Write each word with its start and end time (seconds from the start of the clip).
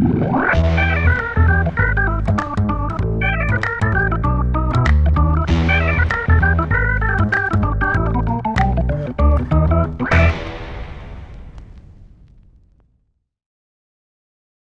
Música 0.00 1.47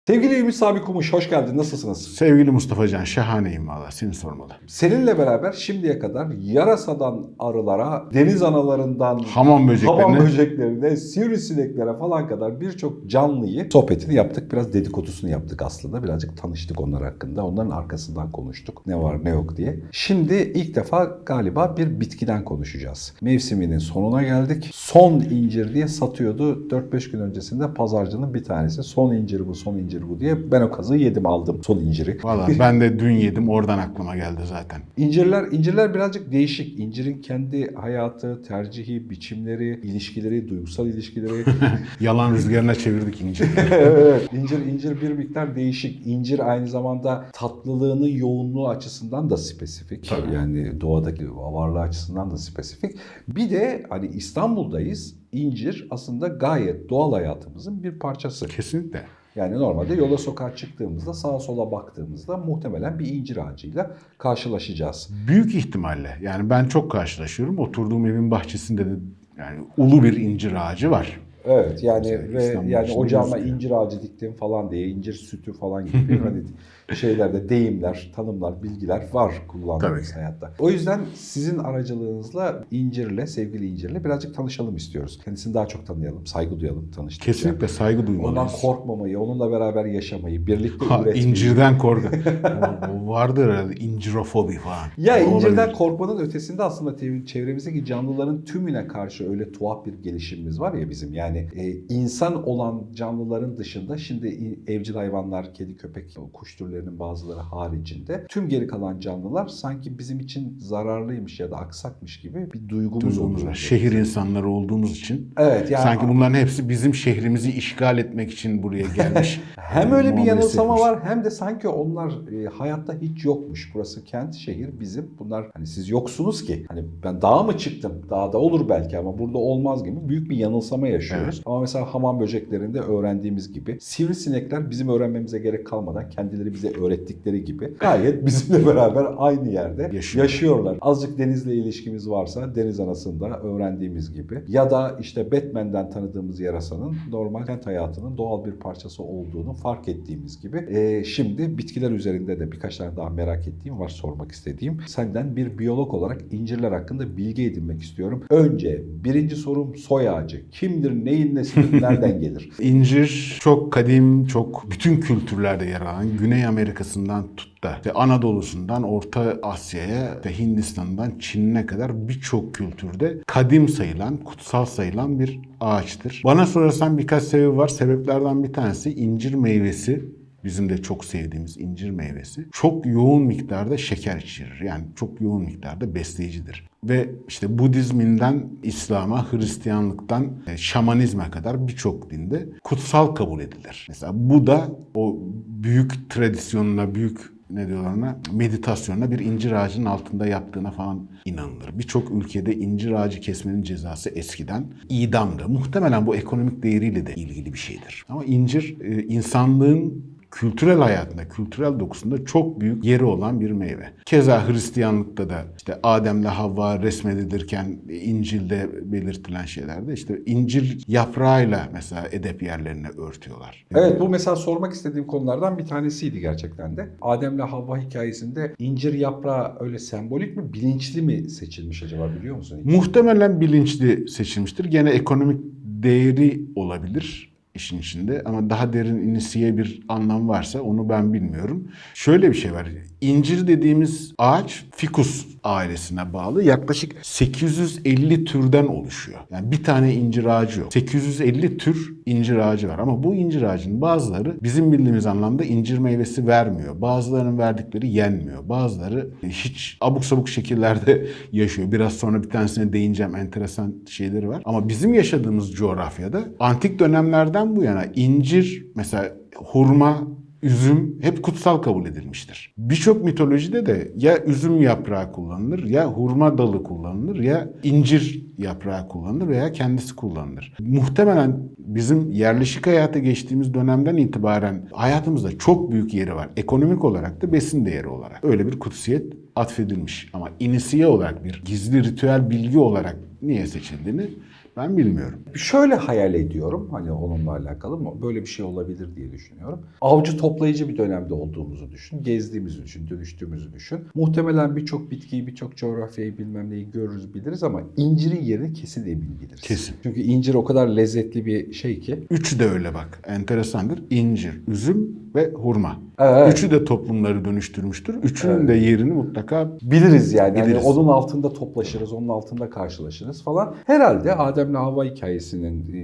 Sevgili 0.06 0.38
Ümit 0.38 0.54
Sami 0.54 0.80
Kumuş, 0.80 1.12
hoş 1.12 1.31
geldin. 1.31 1.58
Nasılsınız? 1.58 2.03
Sevgili 2.03 2.51
Mustafa 2.51 2.88
Can, 2.88 3.04
şahaneyim 3.04 3.69
valla. 3.69 3.90
Seni 3.90 4.15
sormalı. 4.15 4.53
Seninle 4.67 5.19
beraber 5.19 5.53
şimdiye 5.53 5.99
kadar 5.99 6.31
yarasadan 6.40 7.27
arılara, 7.38 8.04
deniz 8.14 8.42
analarından 8.42 9.19
Hamam 9.19 9.69
böceklerine. 9.69 10.03
hamam 10.03 10.21
böceklerine, 10.21 10.96
sivrisineklere 10.96 11.99
falan 11.99 12.28
kadar 12.28 12.60
birçok 12.60 13.06
canlıyı 13.10 13.69
sohbetini 13.72 14.14
yaptık. 14.14 14.53
Biraz 14.53 14.72
dedikodusunu 14.72 15.31
yaptık 15.31 15.63
aslında. 15.63 16.02
Birazcık 16.05 16.36
tanıştık 16.36 16.80
onlar 16.80 17.02
hakkında. 17.05 17.46
Onların 17.46 17.70
arkasından 17.70 18.32
konuştuk. 18.32 18.82
Ne 18.86 19.02
var 19.02 19.24
ne 19.24 19.30
yok 19.30 19.56
diye. 19.56 19.80
Şimdi 19.92 20.34
ilk 20.34 20.74
defa 20.77 21.18
galiba 21.27 21.77
bir 21.77 22.00
bitkiden 22.00 22.45
konuşacağız. 22.45 23.14
Mevsiminin 23.20 23.78
sonuna 23.78 24.23
geldik. 24.23 24.70
Son 24.74 25.12
incir 25.12 25.74
diye 25.74 25.88
satıyordu. 25.88 26.68
4-5 26.68 27.10
gün 27.12 27.20
öncesinde 27.20 27.74
pazarcının 27.74 28.34
bir 28.34 28.45
tanesi. 28.45 28.82
Son 28.82 29.14
incir 29.14 29.46
bu, 29.48 29.55
son 29.55 29.78
incir 29.78 29.93
bu 30.02 30.20
diye. 30.20 30.50
Ben 30.52 30.60
o 30.60 30.70
kazığı 30.70 30.96
yedim 30.96 31.26
aldım 31.26 31.60
son 31.64 31.78
inciri. 31.78 32.18
Valla 32.22 32.48
ben 32.58 32.80
de 32.80 32.98
dün 32.98 33.10
yedim 33.10 33.48
oradan 33.48 33.78
aklıma 33.78 34.16
geldi 34.16 34.40
zaten. 34.44 34.80
İncirler, 34.96 35.44
incirler 35.52 35.94
birazcık 35.94 36.32
değişik. 36.32 36.80
İncirin 36.80 37.22
kendi 37.22 37.74
hayatı, 37.74 38.42
tercihi, 38.42 39.10
biçimleri, 39.10 39.80
ilişkileri, 39.82 40.48
duygusal 40.48 40.86
ilişkileri. 40.86 41.44
Yalan 42.00 42.34
rüzgarına 42.34 42.74
çevirdik 42.74 43.20
incirleri. 43.20 43.68
evet, 43.70 44.32
incir 44.32 44.66
incir 44.66 45.02
bir 45.02 45.12
miktar 45.12 45.56
değişik. 45.56 46.06
İncir 46.06 46.50
aynı 46.50 46.68
zamanda 46.68 47.24
tatlılığının 47.32 48.08
yoğunluğu 48.08 48.68
açısından 48.68 49.30
da 49.30 49.36
spesifik. 49.36 50.08
Tabii. 50.08 50.34
Yani 50.34 50.80
doğadaki 50.80 51.36
varlığı 51.36 51.80
açısından 51.80 52.30
da 52.30 52.36
spesifik. 52.36 52.96
Bir 53.29 53.51
de 53.51 53.86
hani 53.88 54.06
İstanbul'dayız. 54.06 55.14
İncir 55.32 55.86
aslında 55.90 56.29
gayet 56.29 56.88
doğal 56.88 57.12
hayatımızın 57.12 57.82
bir 57.82 57.98
parçası. 57.98 58.46
Kesinlikle. 58.46 59.04
Yani 59.37 59.59
normalde 59.59 59.95
yola 59.95 60.18
sokağa 60.18 60.57
çıktığımızda 60.57 61.15
sağa 61.15 61.38
sola 61.38 61.73
baktığımızda 61.73 62.37
muhtemelen 62.37 62.99
bir 62.99 63.07
incir 63.07 63.37
ağacıyla 63.37 63.91
karşılaşacağız. 64.19 65.11
Büyük 65.29 65.55
ihtimalle. 65.55 66.19
Yani 66.23 66.51
ben 66.51 66.69
çok 66.69 66.91
karşılaşıyorum. 66.91 67.59
Oturduğum 67.59 68.07
evin 68.07 68.31
bahçesinde 68.31 68.87
de 68.87 68.97
yani 69.39 69.61
ulu 69.77 70.03
bir 70.03 70.17
incir 70.17 70.53
ağacı 70.53 70.91
var. 70.91 71.21
Evet 71.47 71.83
yani 71.83 72.33
ve 72.33 72.47
İstanbul 72.48 72.69
yani 72.70 72.92
ocağıma 72.92 73.37
gözüküyor. 73.37 73.56
incir 73.56 73.70
ağacı 73.70 74.03
diktim 74.03 74.33
falan 74.33 74.70
diye 74.70 74.89
incir 74.89 75.12
sütü 75.12 75.53
falan 75.53 75.86
gibi 75.86 76.19
hani 76.25 76.42
şeylerde 76.97 77.48
deyimler, 77.48 78.12
tanımlar, 78.17 78.62
bilgiler 78.62 79.03
var 79.12 79.33
kullandığımız 79.48 80.09
Tabii. 80.11 80.14
hayatta. 80.20 80.53
O 80.59 80.70
yüzden 80.70 81.01
sizin 81.14 81.59
aracılığınızla 81.59 82.64
incirle, 82.70 83.27
sevgili 83.27 83.67
incirle 83.67 84.05
birazcık 84.05 84.34
tanışalım 84.34 84.77
istiyoruz. 84.77 85.20
Kendisini 85.25 85.55
daha 85.55 85.67
çok 85.67 85.86
tanıyalım, 85.86 86.27
saygı 86.27 86.61
duyalım 86.61 86.91
tanıştıkça. 86.91 87.33
Kesinlikle 87.33 87.69
saygı 87.69 88.01
Ondan 88.01 88.14
duymalıyız. 88.14 88.61
korkmamayı, 88.61 89.20
onunla 89.20 89.51
beraber 89.53 89.84
yaşamayı, 89.84 90.47
birlikte 90.47 90.86
Ha, 90.86 91.01
üretmeyi. 91.03 91.27
incirden 91.27 91.79
korku. 91.79 92.08
Vardır 93.05 93.51
herhalde 93.51 93.75
incirofobi 93.75 94.53
falan. 94.58 94.86
Ya 94.98 95.14
O 95.14 95.19
incirden 95.36 95.56
olabilir. 95.58 95.75
korkmanın 95.79 96.19
ötesinde 96.19 96.62
aslında 96.62 96.97
çevremizdeki 97.27 97.84
canlıların 97.84 98.45
tümüne 98.45 98.86
karşı 98.86 99.31
öyle 99.31 99.53
tuhaf 99.53 99.86
bir 99.86 99.92
gelişimimiz 100.03 100.61
var 100.61 100.75
ya 100.75 100.91
bizim. 100.91 101.14
Yani 101.14 101.34
e, 101.39 101.71
insan 101.89 102.49
olan 102.49 102.83
canlıların 102.95 103.57
dışında 103.57 103.97
şimdi 103.99 104.59
evcil 104.67 104.95
hayvanlar, 104.95 105.55
kedi, 105.55 105.77
köpek, 105.77 106.17
kuş 106.33 106.57
türlerinin 106.57 106.99
bazıları 106.99 107.41
haricinde 107.41 108.27
tüm 108.29 108.49
geri 108.49 108.67
kalan 108.67 109.01
canlılar 109.01 109.49
sanki 109.49 109.99
bizim 109.99 110.21
için 110.21 110.57
zararlıymış 110.59 111.41
ya 111.41 111.51
da 111.51 111.57
aksakmış 111.57 112.21
gibi 112.21 112.53
bir 112.53 112.69
duygumuz 112.69 113.19
oluyor. 113.19 113.55
Şehir 113.55 113.92
insanları 113.92 114.48
olduğumuz 114.48 114.91
için 114.91 115.33
Evet 115.39 115.70
yani 115.70 115.83
sanki 115.83 116.08
bunların 116.08 116.35
hepsi 116.35 116.69
bizim 116.69 116.95
şehrimizi 116.95 117.53
işgal 117.53 117.98
etmek 117.98 118.33
için 118.33 118.63
buraya 118.63 118.87
gelmiş. 118.97 119.41
Hem 119.57 119.92
öyle 119.92 120.17
bir 120.17 120.23
yanılsama 120.23 120.81
var 120.81 120.98
hem 121.05 121.25
de 121.25 121.31
sanki 121.31 121.69
onlar 121.69 122.13
e, 122.33 122.47
hayatta 122.47 122.95
hiç 123.01 123.25
yokmuş. 123.25 123.70
Burası 123.75 124.05
kent, 124.05 124.35
şehir 124.35 124.81
bizim. 124.81 125.11
Bunlar 125.19 125.47
hani 125.55 125.67
siz 125.67 125.89
yoksunuz 125.89 126.45
ki. 126.45 126.67
Hani 126.69 126.85
ben 127.05 127.23
dağa 127.23 127.42
mı 127.42 127.58
çıktım? 127.58 127.92
Dağda 128.10 128.38
olur 128.38 128.69
belki 128.69 128.98
ama 128.98 129.19
burada 129.19 129.38
olmaz 129.38 129.84
gibi 129.84 130.08
büyük 130.08 130.31
bir 130.31 130.37
yanılsama 130.37 130.88
yaşıyoruz. 131.26 131.42
Ama 131.46 131.60
mesela 131.60 131.94
hamam 131.94 132.20
böceklerinde 132.20 132.80
öğrendiğimiz 132.80 133.52
gibi 133.52 133.76
sivrisinekler 133.80 134.70
bizim 134.70 134.88
öğrenmemize 134.88 135.38
gerek 135.38 135.66
kalmadan 135.66 136.08
kendileri 136.10 136.52
bize 136.52 136.70
öğrettikleri 136.70 137.44
gibi 137.44 137.72
gayet 137.80 138.26
bizimle 138.26 138.66
beraber 138.66 139.06
aynı 139.16 139.48
yerde 139.52 139.90
Yaşıyor. 139.92 140.24
yaşıyorlar. 140.24 140.78
Azıcık 140.80 141.18
denizle 141.18 141.54
ilişkimiz 141.54 142.10
varsa 142.10 142.54
deniz 142.54 142.80
anasında 142.80 143.40
öğrendiğimiz 143.40 144.12
gibi 144.12 144.42
ya 144.48 144.70
da 144.70 144.96
işte 145.00 145.32
Batman'den 145.32 145.90
tanıdığımız 145.90 146.40
yarasanın 146.40 146.96
normal 147.10 147.46
kent 147.46 147.66
hayatının 147.66 148.18
doğal 148.18 148.44
bir 148.44 148.52
parçası 148.52 149.02
olduğunu 149.02 149.52
fark 149.52 149.88
ettiğimiz 149.88 150.40
gibi 150.40 150.54
Ee, 150.70 151.04
şimdi 151.04 151.58
bitkiler 151.58 151.90
üzerinde 151.90 152.40
de 152.40 152.52
birkaç 152.52 152.76
tane 152.76 152.96
daha 152.96 153.10
merak 153.10 153.48
ettiğim 153.48 153.80
var 153.80 153.88
sormak 153.88 154.32
istediğim. 154.32 154.78
Senden 154.86 155.36
bir 155.36 155.58
biyolog 155.58 155.94
olarak 155.94 156.20
incirler 156.32 156.72
hakkında 156.72 157.16
bilgi 157.16 157.44
edinmek 157.44 157.82
istiyorum. 157.82 158.24
Önce 158.30 158.82
birinci 159.04 159.36
sorum 159.36 159.76
soy 159.76 160.08
ağacı. 160.08 160.50
Kimdir, 160.50 161.04
neyin 161.14 161.34
nesidir, 161.34 161.82
nereden 161.82 162.20
gelir? 162.20 162.50
İncir 162.60 163.38
çok 163.41 163.72
kadim, 163.72 164.26
çok 164.26 164.70
bütün 164.70 165.00
kültürlerde 165.00 165.64
yer 165.64 165.80
alan 165.80 166.16
Güney 166.16 166.47
Amerika'sından 166.47 167.36
tut 167.36 167.62
da 167.62 167.76
işte 167.76 167.92
Anadolu'sundan 167.92 168.82
Orta 168.82 169.38
Asya'ya 169.42 170.14
işte 170.16 170.38
Hindistan'dan 170.38 171.12
Çin'ine 171.19 171.66
kadar 171.66 172.08
birçok 172.08 172.54
kültürde 172.54 173.19
kadim 173.26 173.69
sayılan, 173.69 174.16
kutsal 174.16 174.64
sayılan 174.64 175.19
bir 175.19 175.41
ağaçtır. 175.60 176.22
Bana 176.25 176.47
sorarsan 176.47 176.98
birkaç 176.98 177.22
sebebi 177.22 177.56
var. 177.56 177.69
Sebeplerden 177.69 178.44
bir 178.44 178.52
tanesi 178.52 178.94
incir 178.94 179.34
meyvesi 179.34 180.04
Bizim 180.44 180.69
de 180.69 180.82
çok 180.82 181.05
sevdiğimiz 181.05 181.59
incir 181.59 181.91
meyvesi. 181.91 182.47
Çok 182.53 182.87
yoğun 182.87 183.22
miktarda 183.22 183.77
şeker 183.77 184.16
içerir. 184.16 184.60
Yani 184.60 184.84
çok 184.97 185.21
yoğun 185.21 185.43
miktarda 185.43 185.94
besleyicidir. 185.94 186.69
Ve 186.84 187.10
işte 187.28 187.59
Budizminden 187.59 188.47
İslam'a, 188.62 189.32
Hristiyanlıktan 189.32 190.32
e, 190.47 190.56
şamanizme 190.56 191.31
kadar 191.31 191.69
birçok 191.69 192.10
dinde 192.10 192.49
kutsal 192.65 193.06
kabul 193.06 193.41
edilir. 193.41 193.87
Mesela 193.88 194.12
bu 194.15 194.47
da 194.47 194.71
o 194.94 195.19
büyük 195.47 196.10
tradisyonuna, 196.10 196.94
büyük 196.94 197.34
ne 197.50 197.69
diyorlar 197.69 197.93
ona 197.94 198.19
meditasyonla 198.32 199.11
bir 199.11 199.19
incir 199.19 199.53
ağacının 199.53 199.87
altında 199.87 200.26
yattığına 200.26 200.71
falan 200.71 201.06
inanılır. 201.25 201.78
Birçok 201.78 202.11
ülkede 202.11 202.56
incir 202.56 202.93
ağacı 202.93 203.21
kesmenin 203.21 203.62
cezası 203.62 204.11
eskiden 204.11 204.66
idamdı. 204.88 205.49
Muhtemelen 205.49 206.06
bu 206.06 206.16
ekonomik 206.16 206.62
değeriyle 206.62 207.06
de 207.06 207.15
ilgili 207.15 207.53
bir 207.53 207.59
şeydir. 207.59 208.05
Ama 208.09 208.25
incir 208.25 208.81
e, 208.81 209.03
insanlığın 209.03 210.13
kültürel 210.34 210.78
hayatında, 210.78 211.28
kültürel 211.28 211.80
dokusunda 211.80 212.24
çok 212.24 212.60
büyük 212.60 212.84
yeri 212.84 213.04
olan 213.04 213.40
bir 213.40 213.50
meyve. 213.50 213.90
Keza 214.06 214.48
Hristiyanlıkta 214.48 215.30
da 215.30 215.44
işte 215.56 215.78
Adem'le 215.82 216.24
Havva 216.24 216.82
resmedilirken 216.82 217.78
İncil'de 217.88 218.68
belirtilen 218.92 219.44
şeylerde 219.44 219.92
işte 219.92 220.20
incir 220.26 220.84
yaprağıyla 220.88 221.68
mesela 221.72 222.08
edep 222.12 222.42
yerlerini 222.42 222.88
örtüyorlar. 222.88 223.66
Evet 223.74 224.00
bu 224.00 224.08
mesela 224.08 224.36
sormak 224.36 224.72
istediğim 224.72 225.06
konulardan 225.06 225.58
bir 225.58 225.66
tanesiydi 225.66 226.20
gerçekten 226.20 226.76
de. 226.76 226.88
Adem'le 227.00 227.42
Havva 227.42 227.78
hikayesinde 227.78 228.54
incir 228.58 228.94
yaprağı 228.94 229.56
öyle 229.60 229.78
sembolik 229.78 230.36
mi, 230.36 230.52
bilinçli 230.52 231.02
mi 231.02 231.30
seçilmiş 231.30 231.82
acaba 231.82 232.10
biliyor 232.18 232.36
musun? 232.36 232.60
Muhtemelen 232.64 233.40
bilinçli 233.40 234.08
seçilmiştir. 234.08 234.64
Gene 234.64 234.90
ekonomik 234.90 235.40
değeri 235.64 236.40
olabilir 236.56 237.33
işin 237.54 237.78
içinde 237.78 238.22
ama 238.25 238.50
daha 238.50 238.72
derin 238.72 239.09
inisiye 239.09 239.56
bir 239.56 239.81
anlam 239.88 240.28
varsa 240.28 240.62
onu 240.62 240.88
ben 240.88 241.12
bilmiyorum. 241.12 241.69
Şöyle 241.94 242.31
bir 242.31 242.34
şey 242.37 242.52
var. 242.52 242.69
İncir 243.04 243.46
dediğimiz 243.46 244.14
ağaç 244.18 244.64
fikus 244.76 245.26
ailesine 245.44 246.12
bağlı. 246.12 246.42
Yaklaşık 246.42 246.96
850 247.02 248.24
türden 248.24 248.66
oluşuyor. 248.66 249.18
Yani 249.30 249.50
bir 249.52 249.64
tane 249.64 249.94
incir 249.94 250.24
ağacı 250.24 250.60
yok. 250.60 250.72
850 250.72 251.56
tür 251.56 251.94
incir 252.06 252.36
ağacı 252.36 252.68
var 252.68 252.78
ama 252.78 253.02
bu 253.02 253.14
incir 253.14 253.42
ağacının 253.42 253.80
bazıları 253.80 254.36
bizim 254.42 254.72
bildiğimiz 254.72 255.06
anlamda 255.06 255.44
incir 255.44 255.78
meyvesi 255.78 256.26
vermiyor. 256.26 256.80
Bazılarının 256.80 257.38
verdikleri 257.38 257.88
yenmiyor. 257.88 258.48
Bazıları 258.48 259.10
hiç 259.22 259.78
abuk 259.80 260.04
sabuk 260.04 260.28
şekillerde 260.28 261.06
yaşıyor. 261.32 261.72
Biraz 261.72 261.92
sonra 261.92 262.22
bir 262.22 262.30
tanesine 262.30 262.72
değineceğim. 262.72 263.16
Enteresan 263.16 263.74
şeyleri 263.88 264.28
var. 264.28 264.42
Ama 264.44 264.68
bizim 264.68 264.94
yaşadığımız 264.94 265.52
coğrafyada 265.52 266.24
antik 266.40 266.78
dönemlerden 266.78 267.56
bu 267.56 267.62
yana 267.62 267.84
incir 267.84 268.66
mesela 268.74 269.12
hurma 269.36 270.02
üzüm 270.44 270.99
hep 271.00 271.23
kutsal 271.23 271.58
kabul 271.58 271.87
edilmiştir. 271.87 272.55
Birçok 272.58 273.05
mitolojide 273.05 273.67
de 273.67 273.93
ya 273.96 274.25
üzüm 274.25 274.62
yaprağı 274.62 275.12
kullanılır, 275.12 275.64
ya 275.64 275.87
hurma 275.87 276.38
dalı 276.38 276.62
kullanılır, 276.62 277.17
ya 277.17 277.49
incir 277.62 278.25
yaprağı 278.38 278.88
kullanılır 278.88 279.29
veya 279.29 279.52
kendisi 279.52 279.96
kullanılır. 279.96 280.55
Muhtemelen 280.61 281.49
bizim 281.58 282.12
yerleşik 282.12 282.67
hayata 282.67 282.99
geçtiğimiz 282.99 283.55
dönemden 283.55 283.96
itibaren 283.96 284.69
hayatımızda 284.73 285.38
çok 285.38 285.70
büyük 285.70 285.94
yeri 285.94 286.14
var. 286.14 286.29
Ekonomik 286.37 286.85
olarak 286.85 287.23
da 287.23 287.32
besin 287.32 287.67
değeri 287.67 287.88
olarak. 287.88 288.25
Öyle 288.25 288.47
bir 288.47 288.58
kutsiyet 288.58 289.12
atfedilmiş. 289.37 290.11
Ama 290.12 290.31
inisiye 290.40 290.87
olarak 290.87 291.25
bir 291.25 291.43
gizli 291.44 291.85
ritüel 291.85 292.31
bilgi 292.31 292.58
olarak 292.58 292.97
niye 293.23 293.47
seçildiğini 293.47 294.06
ben 294.56 294.76
bilmiyorum. 294.76 295.18
Şöyle 295.34 295.74
hayal 295.74 296.14
ediyorum 296.14 296.68
hani 296.70 296.92
onunla 296.92 297.30
alakalı 297.32 297.76
mı? 297.76 298.02
Böyle 298.02 298.20
bir 298.20 298.26
şey 298.26 298.44
olabilir 298.44 298.88
diye 298.96 299.12
düşünüyorum. 299.12 299.62
Avcı 299.80 300.16
toplayıcı 300.16 300.68
bir 300.68 300.76
dönemde 300.76 301.14
olduğumuzu 301.14 301.70
düşün. 301.72 302.02
Gezdiğimizi 302.02 302.62
düşün, 302.62 302.88
dönüştüğümüzü 302.88 303.52
düşün. 303.52 303.80
Muhtemelen 303.94 304.56
birçok 304.56 304.90
bitkiyi, 304.90 305.26
birçok 305.26 305.56
coğrafyayı 305.56 306.18
bilmem 306.18 306.50
neyi 306.50 306.70
görürüz 306.70 307.14
biliriz 307.14 307.42
ama 307.42 307.62
incirin 307.76 308.22
yerini 308.22 308.52
kesin 308.52 308.86
emin 308.86 309.20
biliriz. 309.20 309.40
Kesin. 309.40 309.74
Çünkü 309.82 310.00
incir 310.00 310.34
o 310.34 310.44
kadar 310.44 310.68
lezzetli 310.68 311.26
bir 311.26 311.52
şey 311.52 311.80
ki. 311.80 312.06
Üçü 312.10 312.38
de 312.38 312.44
öyle 312.44 312.74
bak. 312.74 313.00
Enteresandır. 313.06 313.82
İncir, 313.90 314.40
üzüm 314.48 315.03
ve 315.14 315.31
hurma. 315.32 315.81
Evet. 315.99 316.32
Üçü 316.32 316.50
de 316.50 316.64
toplumları 316.64 317.25
dönüştürmüştür. 317.25 317.94
Üçünün 317.94 318.49
de 318.49 318.55
yerini 318.55 318.93
mutlaka 318.93 319.50
Biliriz 319.62 320.12
yani. 320.12 320.38
yani 320.38 320.49
Biliriz. 320.49 320.64
onun 320.64 320.88
altında 320.88 321.32
toplaşırız, 321.32 321.93
onun 321.93 322.08
altında 322.08 322.50
karşılaşırız 322.50 323.22
falan. 323.25 323.55
Herhalde 323.66 324.14
Adem'le 324.14 324.55
Havva 324.55 324.84
hikayesinin 324.84 325.75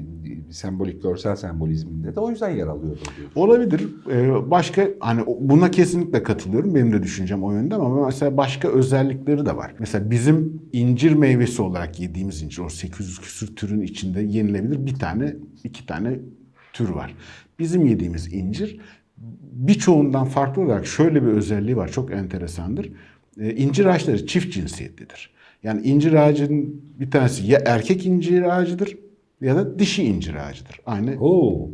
e, 0.49 0.53
sembolik 0.53 1.03
görsel 1.03 1.37
sembolizminde 1.37 2.15
de 2.17 2.21
o 2.21 2.31
yüzden 2.31 2.50
yer 2.50 2.67
alıyordur 2.67 3.06
diyor. 3.17 3.29
olabilir. 3.35 3.88
Ee, 4.11 4.50
başka 4.50 4.88
hani 5.00 5.23
buna 5.41 5.71
kesinlikle 5.71 6.23
katılıyorum. 6.23 6.75
Benim 6.75 6.93
de 6.93 7.03
düşüncem 7.03 7.44
o 7.44 7.53
yönde 7.53 7.75
ama 7.75 8.06
mesela 8.06 8.37
başka 8.37 8.69
özellikleri 8.69 9.47
de 9.47 9.56
var. 9.56 9.75
Mesela 9.79 10.11
bizim 10.11 10.62
incir 10.73 11.12
meyvesi 11.12 11.62
olarak 11.62 12.00
yediğimiz 12.00 12.43
incir 12.43 12.62
o 12.62 12.69
800 12.69 13.19
küsür 13.21 13.56
türün 13.56 13.81
içinde 13.81 14.21
yenilebilir 14.23 14.87
bir 14.87 14.94
tane, 14.94 15.37
iki 15.65 15.87
tane 15.87 16.19
tür 16.73 16.88
var. 16.88 17.15
Bizim 17.59 17.87
yediğimiz 17.87 18.32
incir 18.32 18.81
birçoğundan 19.52 20.25
farklı 20.25 20.62
olarak 20.62 20.87
şöyle 20.87 21.22
bir 21.22 21.28
özelliği 21.28 21.76
var. 21.76 21.88
Çok 21.88 22.12
enteresandır. 22.12 22.93
Ee, 23.40 23.55
incir 23.55 23.84
ağaçları 23.84 24.26
çift 24.26 24.55
cinsiyetlidir. 24.55 25.31
Yani 25.62 25.82
incir 25.87 26.12
ağacının 26.12 26.82
bir 27.00 27.11
tanesi 27.11 27.46
ya 27.46 27.62
erkek 27.67 28.06
incir 28.06 28.43
ağacıdır 28.43 28.96
ya 29.40 29.56
da 29.56 29.78
dişi 29.78 30.05
incir 30.05 30.34
ağacıdır. 30.34 30.81
Aynı 30.87 31.17
Oo. 31.20 31.70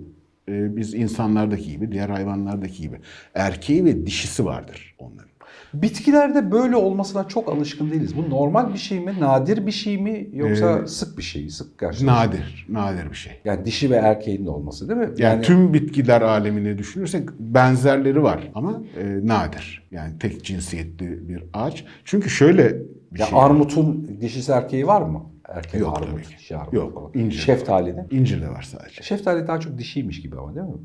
e, 0.48 0.76
biz 0.76 0.94
insanlardaki 0.94 1.70
gibi, 1.70 1.92
diğer 1.92 2.08
hayvanlardaki 2.08 2.82
gibi 2.82 2.96
erkeği 3.34 3.84
ve 3.84 4.06
dişisi 4.06 4.44
vardır 4.44 4.94
onların. 4.98 5.35
Bitkilerde 5.74 6.52
böyle 6.52 6.76
olmasına 6.76 7.28
çok 7.28 7.48
alışkın 7.48 7.90
değiliz. 7.90 8.16
Bu 8.16 8.30
normal 8.30 8.72
bir 8.72 8.78
şey 8.78 9.00
mi, 9.00 9.14
nadir 9.20 9.66
bir 9.66 9.72
şey 9.72 9.98
mi 9.98 10.28
yoksa 10.32 10.80
Ee, 10.84 10.86
sık 10.86 11.18
bir 11.18 11.22
şey 11.22 11.44
mi, 11.44 11.50
sık 11.50 11.78
karşılaştık? 11.78 12.08
Nadir, 12.08 12.66
nadir 12.68 13.10
bir 13.10 13.16
şey. 13.16 13.32
Yani 13.44 13.64
dişi 13.64 13.90
ve 13.90 13.94
erkeğin 13.96 14.46
de 14.46 14.50
olması 14.50 14.88
değil 14.88 15.00
mi? 15.00 15.08
Yani, 15.18 15.42
tüm 15.42 15.74
bitkiler 15.74 16.22
alemini 16.22 16.78
düşünürsek 16.78 17.28
benzerleri 17.38 18.22
var 18.22 18.50
ama 18.54 18.82
e, 19.00 19.26
nadir. 19.26 19.82
Yani 19.90 20.18
tek 20.18 20.44
cinsiyetli 20.44 21.28
bir 21.28 21.44
ağaç. 21.52 21.84
Çünkü 22.04 22.30
şöyle 22.30 22.74
bir 23.12 23.20
ya 23.20 23.26
şey. 23.26 23.38
armutun 23.38 24.18
dişisi 24.20 24.52
erkeği 24.52 24.86
var 24.86 25.02
mı? 25.02 25.22
Erkek 25.48 25.80
Yok 25.80 25.96
armut, 25.98 26.10
tabii 26.24 26.38
dişi 26.38 26.56
armut 26.56 26.72
Yok, 26.72 26.94
falan. 26.94 27.10
incir. 27.14 27.38
Şeftalinin. 27.38 28.06
İncir 28.10 28.42
de 28.42 28.48
var 28.48 28.62
sadece. 28.62 29.02
Şeftali 29.02 29.48
daha 29.48 29.60
çok 29.60 29.78
dişiymiş 29.78 30.22
gibi 30.22 30.36
ama 30.38 30.54
değil 30.54 30.66
mi? 30.66 30.78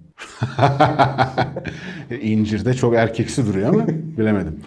incir 2.22 2.66
de 2.66 2.74
çok 2.74 2.96
erkeksi 2.96 3.46
duruyor 3.48 3.70
ama 3.74 3.88
bilemedim. 3.88 4.60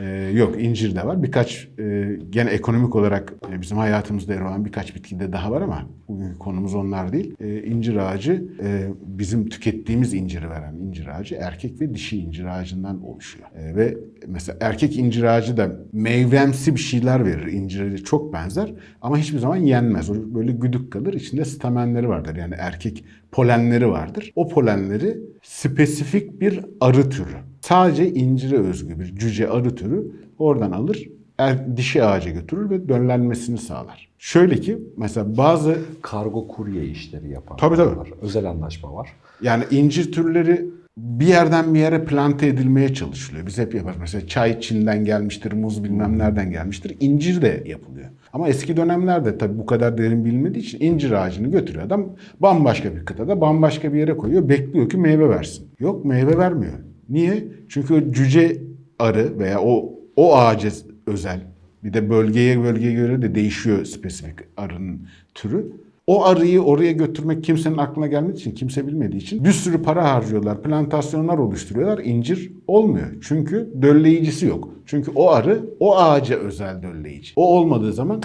Ee, 0.00 0.30
yok 0.34 0.62
incir 0.62 0.96
de 0.96 1.06
var. 1.06 1.22
Birkaç 1.22 1.68
e, 1.78 2.18
gene 2.30 2.50
ekonomik 2.50 2.96
olarak 2.96 3.34
e, 3.52 3.60
bizim 3.60 3.78
hayatımızda 3.78 4.34
yer 4.34 4.40
alan 4.40 4.64
birkaç 4.64 4.94
bitki 4.94 5.20
de 5.20 5.32
daha 5.32 5.50
var 5.50 5.62
ama 5.62 5.88
bugünkü 6.08 6.38
konumuz 6.38 6.74
onlar 6.74 7.12
değil. 7.12 7.34
E, 7.40 7.62
incir 7.62 7.96
ağacı 7.96 8.48
e, 8.62 8.88
bizim 9.00 9.48
tükettiğimiz 9.48 10.14
inciri 10.14 10.50
veren 10.50 10.74
incir 10.74 11.06
ağacı 11.06 11.34
erkek 11.34 11.80
ve 11.80 11.94
dişi 11.94 12.18
incir 12.18 12.44
ağacından 12.44 13.04
oluşuyor. 13.04 13.48
E, 13.56 13.76
ve 13.76 13.96
mesela 14.26 14.58
erkek 14.60 14.98
incir 14.98 15.22
ağacı 15.22 15.56
da 15.56 15.76
meyvemsi 15.92 16.74
bir 16.74 16.80
şeyler 16.80 17.24
verir. 17.26 17.52
İncire 17.52 17.98
çok 17.98 18.32
benzer 18.32 18.74
ama 19.02 19.18
hiçbir 19.18 19.38
zaman 19.38 19.56
yenmez. 19.56 20.10
O 20.10 20.14
böyle 20.34 20.52
güdük 20.52 20.92
kalır. 20.92 21.14
İçinde 21.14 21.44
stamenleri 21.44 22.08
vardır. 22.08 22.36
Yani 22.36 22.54
erkek 22.58 23.04
polenleri 23.32 23.88
vardır. 23.88 24.32
O 24.36 24.48
polenleri 24.48 25.18
spesifik 25.42 26.40
bir 26.40 26.60
arı 26.80 27.10
türü. 27.10 27.48
Sadece 27.68 28.10
incire 28.12 28.58
özgü 28.58 29.00
bir 29.00 29.16
cüce 29.16 29.48
arı 29.48 29.74
türü 29.74 30.12
oradan 30.38 30.72
alır, 30.72 31.08
er, 31.38 31.76
dişi 31.76 32.04
ağaca 32.04 32.30
götürür 32.30 32.70
ve 32.70 32.88
döllenmesini 32.88 33.58
sağlar. 33.58 34.08
Şöyle 34.18 34.60
ki 34.60 34.78
mesela 34.96 35.36
bazı 35.36 35.78
Kargo 36.02 36.48
kurye 36.48 36.84
işleri 36.84 37.30
yapan 37.30 37.56
Tabii, 37.56 37.76
tabii. 37.76 37.96
var. 37.96 38.08
Özel 38.22 38.44
anlaşma 38.50 38.94
var. 38.94 39.08
yani 39.42 39.64
incir 39.70 40.12
türleri 40.12 40.66
bir 40.96 41.26
yerden 41.26 41.74
bir 41.74 41.80
yere 41.80 42.04
plante 42.04 42.46
edilmeye 42.46 42.94
çalışılıyor. 42.94 43.46
Biz 43.46 43.58
hep 43.58 43.74
yaparız. 43.74 43.96
Mesela 44.00 44.26
çay 44.26 44.60
Çin'den 44.60 45.04
gelmiştir, 45.04 45.52
muz 45.52 45.84
bilmem 45.84 46.18
nereden 46.18 46.50
gelmiştir. 46.50 46.96
İncir 47.00 47.42
de 47.42 47.62
yapılıyor. 47.66 48.08
Ama 48.32 48.48
eski 48.48 48.76
dönemlerde 48.76 49.38
tabii 49.38 49.58
bu 49.58 49.66
kadar 49.66 49.98
derin 49.98 50.24
bilinmediği 50.24 50.64
için 50.64 50.80
incir 50.80 51.12
ağacını 51.12 51.48
götürüyor 51.50 51.86
adam 51.86 52.06
bambaşka 52.40 52.96
bir 52.96 53.04
kıtada 53.04 53.40
bambaşka 53.40 53.92
bir 53.92 53.98
yere 53.98 54.16
koyuyor. 54.16 54.48
Bekliyor 54.48 54.88
ki 54.88 54.96
meyve 54.96 55.28
versin. 55.28 55.66
Yok 55.80 56.04
meyve 56.04 56.38
vermiyor. 56.38 56.87
Niye? 57.08 57.48
Çünkü 57.68 58.12
cüce 58.12 58.62
arı 58.98 59.38
veya 59.38 59.60
o 59.60 59.94
o 60.16 60.36
ağaca 60.36 60.70
özel 61.06 61.40
bir 61.84 61.92
de 61.92 62.10
bölgeye 62.10 62.62
bölgeye 62.62 62.92
göre 62.92 63.22
de 63.22 63.34
değişiyor 63.34 63.84
spesifik 63.84 64.38
arının 64.56 65.00
türü. 65.34 65.72
O 66.06 66.24
arıyı 66.24 66.62
oraya 66.62 66.92
götürmek 66.92 67.44
kimsenin 67.44 67.76
aklına 67.76 68.06
gelmediği 68.06 68.40
için, 68.40 68.50
kimse 68.50 68.86
bilmediği 68.86 69.16
için 69.16 69.44
bir 69.44 69.52
sürü 69.52 69.82
para 69.82 70.14
harcıyorlar, 70.14 70.62
plantasyonlar 70.62 71.38
oluşturuyorlar. 71.38 71.98
İncir 72.04 72.52
olmuyor. 72.66 73.06
Çünkü 73.20 73.72
dölleyicisi 73.82 74.46
yok. 74.46 74.70
Çünkü 74.86 75.10
o 75.14 75.30
arı 75.30 75.66
o 75.80 75.96
ağaca 75.96 76.36
özel 76.36 76.82
dölleyici. 76.82 77.32
O 77.36 77.58
olmadığı 77.58 77.92
zaman 77.92 78.22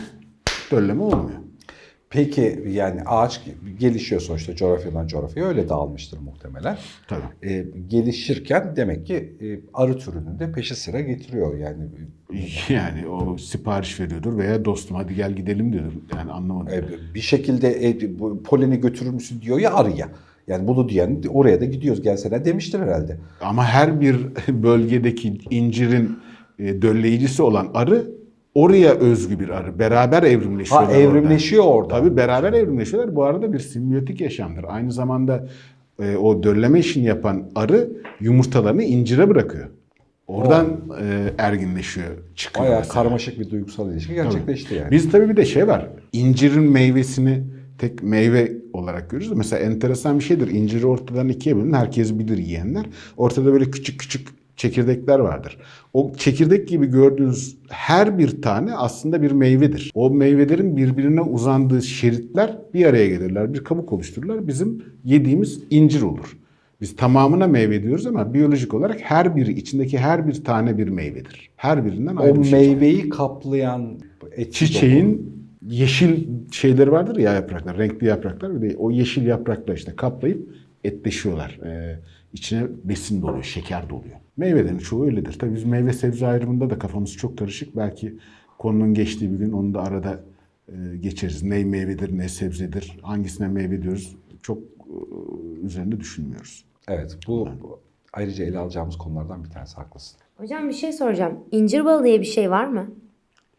dölleme 0.71 1.03
olmuyor. 1.03 1.42
Peki 2.13 2.63
yani 2.67 3.01
ağaç 3.05 3.41
gelişiyor 3.79 4.21
sonuçta 4.21 4.55
coğrafyadan 4.55 5.07
coğrafyaya 5.07 5.49
öyle 5.49 5.69
dağılmıştır 5.69 6.19
muhtemelen. 6.19 6.77
Tabii. 7.07 7.49
Ee, 7.49 7.65
gelişirken 7.87 8.75
demek 8.75 9.05
ki 9.05 9.15
e, 9.41 9.59
arı 9.73 9.97
türünün 9.97 10.39
de 10.39 10.51
peşi 10.51 10.75
sıra 10.75 11.01
getiriyor 11.01 11.57
yani. 11.57 11.83
Yani 12.69 13.07
o 13.07 13.37
sipariş 13.37 13.99
veriyordur 13.99 14.37
veya 14.37 14.65
dostum 14.65 14.97
hadi 14.97 15.15
gel 15.15 15.33
gidelim 15.33 15.73
diyordur. 15.73 15.93
Yani 16.15 16.31
anlamadım. 16.31 16.73
E, 16.73 17.13
bir 17.13 17.21
şekilde 17.21 17.89
e, 17.89 18.19
bu 18.19 18.43
poleni 18.43 18.79
götürür 18.79 19.09
müsün 19.11 19.41
diyor 19.41 19.59
ya 19.59 19.73
arıya. 19.73 20.09
Yani 20.47 20.67
bunu 20.67 20.89
diyen 20.89 21.23
oraya 21.29 21.61
da 21.61 21.65
gidiyoruz 21.65 22.01
gelsene 22.01 22.45
demiştir 22.45 22.79
herhalde. 22.79 23.17
Ama 23.41 23.65
her 23.65 24.01
bir 24.01 24.17
bölgedeki 24.63 25.39
incirin 25.49 26.19
e, 26.59 26.81
dölleyicisi 26.81 27.43
olan 27.43 27.71
arı 27.73 28.22
oraya 28.55 28.91
özgü 28.93 29.39
bir 29.39 29.49
arı. 29.49 29.79
Beraber 29.79 30.23
evrimleşiyorlar. 30.23 30.91
Ha 30.91 30.97
evrimleşiyor 30.97 31.63
orada. 31.63 31.87
Tabii 31.87 32.17
beraber 32.17 32.53
evrimleşiyorlar. 32.53 33.15
Bu 33.15 33.23
arada 33.23 33.53
bir 33.53 33.59
simbiyotik 33.59 34.21
yaşamdır. 34.21 34.65
Aynı 34.67 34.91
zamanda 34.91 35.47
e, 35.99 36.15
o 36.15 36.43
dölleme 36.43 36.79
işini 36.79 37.05
yapan 37.05 37.43
arı 37.55 37.89
yumurtalarını 38.19 38.83
incire 38.83 39.29
bırakıyor. 39.29 39.67
Oradan 40.27 40.65
e, 41.01 41.33
erginleşiyor, 41.37 42.07
çıkıyor. 42.35 42.65
Bayağı 42.65 42.79
mesela. 42.79 42.93
karmaşık 42.93 43.39
bir 43.39 43.49
duygusal 43.49 43.91
ilişki 43.91 44.13
gerçekleşti 44.13 44.75
yani. 44.75 44.91
Biz 44.91 45.11
tabii 45.11 45.29
bir 45.29 45.37
de 45.37 45.45
şey 45.45 45.67
var. 45.67 45.89
İncirin 46.13 46.63
meyvesini 46.63 47.43
tek 47.77 48.03
meyve 48.03 48.51
olarak 48.73 49.09
görürüz. 49.09 49.31
Mesela 49.31 49.59
enteresan 49.59 50.19
bir 50.19 50.23
şeydir. 50.23 50.47
İnciri 50.47 50.87
ortadan 50.87 51.29
ikiye 51.29 51.55
bölün. 51.55 51.73
Herkes 51.73 52.19
bilir 52.19 52.37
yiyenler. 52.37 52.85
Ortada 53.17 53.53
böyle 53.53 53.71
küçük 53.71 53.99
küçük 53.99 54.27
çekirdekler 54.55 55.19
vardır. 55.19 55.57
O 55.93 56.11
çekirdek 56.17 56.67
gibi 56.67 56.85
gördüğünüz 56.85 57.57
her 57.69 58.17
bir 58.17 58.41
tane 58.41 58.75
aslında 58.75 59.21
bir 59.21 59.31
meyvedir. 59.31 59.91
O 59.95 60.09
meyvelerin 60.09 60.77
birbirine 60.77 61.21
uzandığı 61.21 61.81
şeritler 61.81 62.57
bir 62.73 62.85
araya 62.85 63.07
gelirler. 63.07 63.53
Bir 63.53 63.63
kabuk 63.63 63.93
oluştururlar. 63.93 64.47
Bizim 64.47 64.83
yediğimiz 65.03 65.59
incir 65.69 66.01
olur. 66.01 66.37
Biz 66.81 66.95
tamamına 66.95 67.47
meyve 67.47 67.83
diyoruz 67.83 68.05
ama 68.07 68.33
biyolojik 68.33 68.73
olarak 68.73 68.99
her 69.01 69.35
biri, 69.35 69.51
içindeki 69.53 69.97
her 69.97 70.27
bir 70.27 70.43
tane 70.43 70.77
bir 70.77 70.87
meyvedir. 70.87 71.49
Her 71.55 71.85
birinden 71.85 72.15
ayrı 72.15 72.39
o 72.39 72.43
şey. 72.43 72.59
meyveyi 72.59 73.09
kaplayan 73.09 73.99
etki 74.31 74.65
doku- 74.65 74.67
Çiçeğin 74.67 75.33
yeşil 75.69 76.27
şeyleri 76.51 76.91
vardır 76.91 77.17
ya 77.17 77.33
yapraklar, 77.33 77.77
renkli 77.77 78.07
yapraklar. 78.07 78.61
Bir 78.61 78.69
de 78.69 78.77
o 78.77 78.91
yeşil 78.91 79.25
yaprakla 79.25 79.73
işte 79.73 79.95
kaplayıp 79.95 80.49
etleşiyorlar. 80.83 81.59
Ee, 81.65 81.99
içine 82.33 82.67
besin 82.83 83.21
doluyor, 83.21 83.43
şeker 83.43 83.89
doluyor. 83.89 84.15
Meyvelerin 84.37 84.77
çoğu 84.77 85.05
öyledir. 85.05 85.39
Tabii 85.39 85.55
biz 85.55 85.63
meyve 85.63 85.93
sebze 85.93 86.27
ayrımında 86.27 86.69
da 86.69 86.79
kafamız 86.79 87.13
çok 87.13 87.37
karışık. 87.37 87.75
Belki 87.75 88.17
konunun 88.57 88.93
geçtiği 88.93 89.31
bir 89.31 89.37
gün 89.37 89.51
onu 89.51 89.73
da 89.73 89.81
arada 89.83 90.23
e, 90.67 90.97
geçeriz. 90.97 91.43
Ne 91.43 91.63
meyvedir, 91.63 92.17
ne 92.17 92.29
sebzedir, 92.29 92.99
hangisine 93.01 93.47
meyve 93.47 93.81
diyoruz 93.81 94.15
çok 94.41 94.57
e, 94.57 94.65
üzerinde 95.65 95.99
düşünmüyoruz. 95.99 96.65
Evet 96.87 97.17
bu 97.27 97.49
bu 97.63 97.79
ayrıca 98.13 98.45
ele 98.45 98.57
alacağımız 98.57 98.97
konulardan 98.97 99.43
bir 99.43 99.49
tanesi 99.49 99.75
haklısın. 99.75 100.17
Hocam 100.37 100.69
bir 100.69 100.73
şey 100.73 100.93
soracağım. 100.93 101.39
İncir 101.51 101.85
balı 101.85 102.03
diye 102.03 102.19
bir 102.21 102.25
şey 102.25 102.51
var 102.51 102.65
mı? 102.67 102.87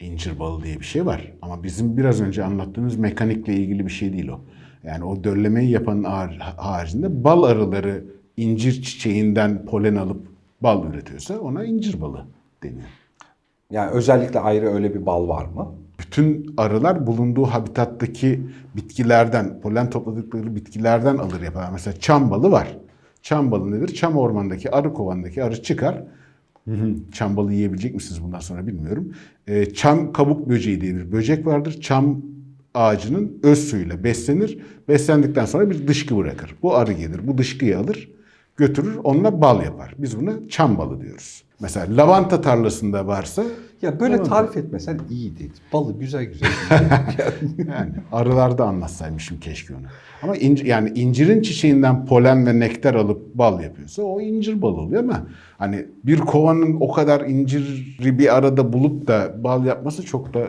İncir 0.00 0.38
balı 0.38 0.64
diye 0.64 0.80
bir 0.80 0.84
şey 0.84 1.06
var. 1.06 1.32
Ama 1.42 1.62
bizim 1.62 1.96
biraz 1.96 2.20
önce 2.20 2.44
anlattığımız 2.44 2.96
mekanikle 2.96 3.54
ilgili 3.54 3.86
bir 3.86 3.92
şey 3.92 4.12
değil 4.12 4.28
o. 4.28 4.40
Yani 4.84 5.04
o 5.04 5.24
döllemeyi 5.24 5.70
yapanın 5.70 6.04
har- 6.04 6.38
haricinde 6.56 7.24
bal 7.24 7.42
arıları 7.42 8.04
incir 8.36 8.82
çiçeğinden 8.82 9.64
polen 9.66 9.96
alıp 9.96 10.26
bal 10.60 10.84
üretiyorsa 10.86 11.38
ona 11.38 11.64
incir 11.64 12.00
balı 12.00 12.26
deniyor. 12.62 12.88
Yani 13.70 13.90
özellikle 13.90 14.40
ayrı 14.40 14.68
öyle 14.74 14.94
bir 14.94 15.06
bal 15.06 15.28
var 15.28 15.44
mı? 15.44 15.74
Bütün 15.98 16.54
arılar 16.56 17.06
bulunduğu 17.06 17.44
habitattaki 17.44 18.40
bitkilerden, 18.76 19.60
polen 19.60 19.90
topladıkları 19.90 20.56
bitkilerden 20.56 21.16
alır 21.16 21.40
yapar. 21.40 21.68
Mesela 21.72 21.96
çam 21.96 22.30
balı 22.30 22.50
var. 22.50 22.78
Çam 23.22 23.50
balı 23.50 23.70
nedir? 23.72 23.94
Çam 23.94 24.16
ormandaki 24.16 24.70
arı 24.70 24.94
kovanındaki 24.94 25.44
arı 25.44 25.62
çıkar. 25.62 26.02
Hı 26.64 26.74
hı, 26.74 26.94
Çam 27.12 27.36
balı 27.36 27.52
yiyebilecek 27.52 27.94
misiniz 27.94 28.22
bundan 28.22 28.40
sonra 28.40 28.66
bilmiyorum. 28.66 29.12
Ee, 29.46 29.72
çam 29.72 30.12
kabuk 30.12 30.48
böceği 30.48 30.80
diye 30.80 30.94
bir 30.96 31.12
böcek 31.12 31.46
vardır. 31.46 31.80
Çam 31.80 32.22
ağacının 32.74 33.38
öz 33.42 33.58
suyuyla 33.58 34.04
beslenir. 34.04 34.58
Beslendikten 34.88 35.44
sonra 35.44 35.70
bir 35.70 35.88
dışkı 35.88 36.16
bırakır. 36.16 36.54
Bu 36.62 36.74
arı 36.74 36.92
gelir, 36.92 37.28
bu 37.28 37.38
dışkıyı 37.38 37.78
alır, 37.78 38.10
götürür, 38.56 38.96
onunla 39.04 39.40
bal 39.40 39.62
yapar. 39.64 39.94
Biz 39.98 40.20
buna 40.20 40.32
çam 40.48 40.78
balı 40.78 41.00
diyoruz. 41.00 41.42
Mesela 41.60 41.96
lavanta 41.96 42.40
tarlasında 42.40 43.06
varsa 43.06 43.44
Ya 43.82 44.00
böyle 44.00 44.16
Tamam. 44.16 44.28
tarif 44.30 44.56
etmesen 44.56 45.00
iyiydi. 45.10 45.50
Balı 45.72 45.98
güzel 45.98 46.24
güzel. 46.24 46.48
Yani 47.58 47.90
arılarda 48.12 48.64
anlatsaymışım 48.66 49.40
keşke 49.40 49.74
onu. 49.74 49.82
Ama 50.22 50.36
inci, 50.36 50.66
yani 50.66 50.92
incirin 50.94 51.42
çiçeğinden 51.42 52.06
polen 52.06 52.46
ve 52.46 52.60
nektar 52.60 52.94
alıp 52.94 53.34
bal 53.34 53.62
yapıyorsa 53.62 54.02
o 54.02 54.20
incir 54.20 54.62
balı 54.62 54.76
oluyor 54.80 55.02
ama 55.02 55.26
hani 55.58 55.86
bir 56.04 56.18
kovanın 56.18 56.76
o 56.80 56.92
kadar 56.92 57.20
inciri 57.26 58.18
bir 58.18 58.36
arada 58.36 58.72
bulup 58.72 59.06
da 59.06 59.34
bal 59.44 59.64
yapması 59.66 60.02
çok 60.02 60.34
da 60.34 60.46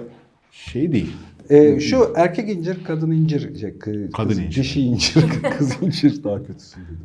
şey 0.52 0.92
değil. 0.92 1.12
Ee, 1.50 1.80
şu 1.80 2.14
erkek 2.16 2.50
incir, 2.50 2.84
kadın 2.84 3.12
incir, 3.12 3.60
şey, 3.60 3.70
kı- 3.70 4.12
Kadın 4.12 4.30
kız- 4.30 4.40
incir. 4.40 4.62
dişi 4.62 4.82
incir, 4.82 5.26
kız 5.58 5.72
incir 5.82 6.24
daha 6.24 6.44
kötüsü 6.44 6.78
dedim. 6.80 7.00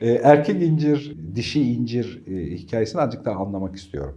Ee, 0.00 0.10
erkek 0.10 0.62
incir, 0.62 1.16
dişi 1.34 1.62
incir 1.72 2.22
e, 2.26 2.56
hikayesini 2.56 3.00
azıcık 3.00 3.24
daha 3.24 3.40
anlamak 3.40 3.76
istiyorum. 3.76 4.14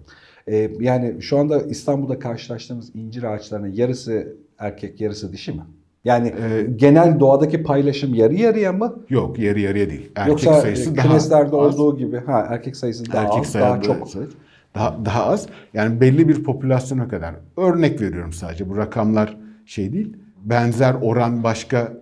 Ee, 0.47 0.71
yani 0.79 1.21
şu 1.21 1.37
anda 1.37 1.61
İstanbul'da 1.61 2.19
karşılaştığımız 2.19 2.95
incir 2.95 3.23
ağaçlarının 3.23 3.73
yarısı 3.73 4.35
erkek, 4.59 5.01
yarısı 5.01 5.33
dişi 5.33 5.51
mi? 5.51 5.61
Yani 6.05 6.27
Ee, 6.27 6.67
genel 6.75 7.19
doğadaki 7.19 7.63
paylaşım 7.63 8.13
yarı 8.13 8.33
yarıya 8.33 8.73
mı? 8.73 8.95
Yok 9.09 9.39
yarı 9.39 9.59
yarıya 9.59 9.89
değil. 9.89 10.11
Erkek 10.15 10.29
Yoksa 10.29 10.61
sayısı 10.61 10.97
daha 10.97 11.07
kümeslerde 11.07 11.55
olduğu 11.55 11.97
gibi 11.97 12.17
ha 12.17 12.47
erkek 12.49 12.75
sayısı 12.77 13.11
daha 13.11 13.23
erkek 13.23 13.39
az, 13.39 13.53
daha 13.53 13.81
çok. 13.81 14.07
daha, 14.75 15.05
daha 15.05 15.25
az. 15.25 15.47
Yani 15.73 16.01
belli 16.01 16.27
bir 16.27 16.43
popülasyona 16.43 17.07
kadar. 17.07 17.35
Örnek 17.57 18.01
veriyorum 18.01 18.33
sadece. 18.33 18.69
Bu 18.69 18.77
rakamlar 18.77 19.37
şey 19.65 19.93
değil. 19.93 20.17
Benzer 20.43 20.93
oran 21.01 21.43
başka 21.43 21.93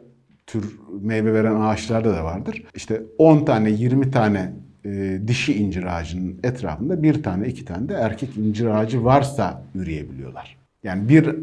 tür 0.48 0.80
meyve 1.02 1.34
veren 1.34 1.56
ağaçlarda 1.56 2.14
da 2.14 2.24
vardır. 2.24 2.64
İşte 2.76 3.02
10 3.18 3.46
tane 3.46 3.72
20 3.72 4.12
tane 4.12 4.54
e, 4.86 5.20
dişi 5.28 5.54
incir 5.54 5.98
ağacının 5.98 6.40
etrafında 6.44 7.04
bir 7.04 7.24
tane 7.24 7.48
iki 7.48 7.66
tane 7.66 7.90
de 7.90 7.94
erkek 7.94 8.38
incir 8.38 8.66
ağacı 8.66 9.04
varsa 9.06 9.64
üreyebiliyorlar. 9.76 10.58
Yani 10.84 11.10
bir 11.10 11.30